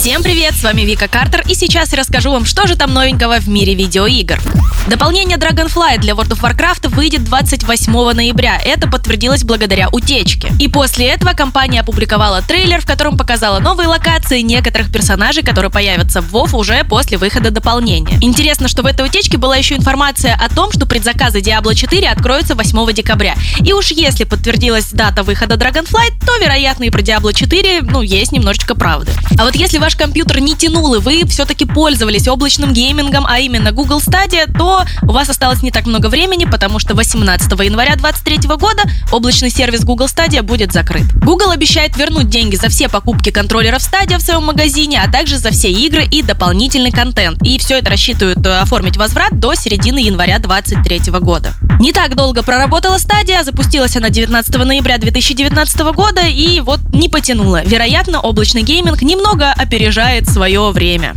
[0.00, 3.38] Всем привет, с вами Вика Картер, и сейчас я расскажу вам, что же там новенького
[3.38, 4.40] в мире видеоигр.
[4.88, 8.58] Дополнение Dragonfly для World of Warcraft выйдет 28 ноября.
[8.64, 10.50] Это подтвердилось благодаря утечке.
[10.58, 16.22] И после этого компания опубликовала трейлер, в котором показала новые локации некоторых персонажей, которые появятся
[16.22, 18.18] в WoW уже после выхода дополнения.
[18.22, 22.54] Интересно, что в этой утечке была еще информация о том, что предзаказы Diablo 4 откроются
[22.54, 23.34] 8 декабря.
[23.62, 28.32] И уж если подтвердилась дата выхода Dragonfly, то, вероятно, и про Diablo 4, ну, есть
[28.32, 29.12] немножечко правды.
[29.38, 33.72] А вот если ваш компьютер не тянул, и вы все-таки пользовались облачным геймингом, а именно
[33.72, 38.56] Google Stadia, то у вас осталось не так много времени, потому что 18 января 2023
[38.56, 41.04] года облачный сервис Google Stadia будет закрыт.
[41.22, 45.50] Google обещает вернуть деньги за все покупки контроллеров Stadia в своем магазине, а также за
[45.50, 47.42] все игры и дополнительный контент.
[47.42, 51.54] И все это рассчитывают э, оформить возврат до середины января 2023 года.
[51.80, 57.62] Не так долго проработала Stadia, запустилась она 19 ноября 2019 года и вот не потянула.
[57.64, 61.14] Вероятно, облачный гейминг немного опережает свое время.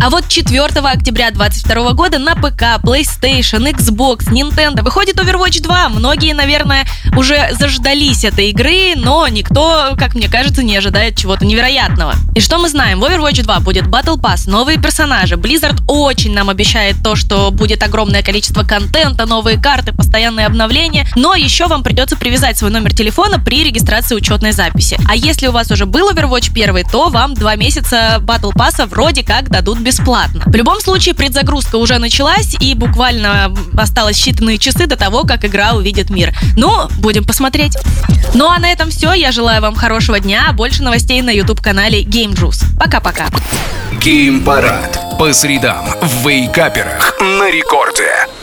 [0.00, 5.88] А вот 4 октября 2022 года на ПК, PlayStation, Xbox, Nintendo выходит Overwatch 2.
[5.88, 6.86] Многие, наверное,
[7.16, 12.14] уже заждались этой игры, но никто, как мне кажется, не ожидает чего-то невероятного.
[12.36, 13.00] И что мы знаем?
[13.00, 15.34] В Overwatch 2 будет Battle Pass, новые персонажи.
[15.34, 21.34] Blizzard очень нам обещает то, что будет огромное количество контента, новые карты, постоянные обновления, но
[21.34, 24.96] еще вам придется привязать свой номер телефона при регистрации учетной записи.
[25.08, 29.22] А если у вас уже был Overwatch 1, то вам два месяца Battle Pass вроде
[29.22, 30.42] как дадут бесплатно.
[30.46, 35.72] В любом случае, предзагрузка уже началась, и буквально осталось считанные часы до того, как игра
[35.72, 36.34] увидит мир.
[36.56, 37.76] Ну, будем посмотреть.
[38.34, 39.12] Ну а на этом все.
[39.12, 40.52] Я желаю вам хорошего дня.
[40.52, 42.64] Больше новостей на YouTube-канале Game Juice.
[42.78, 43.26] Пока-пока.
[44.00, 48.37] Гейм-парад по средам в Вейкаперах на рекорде.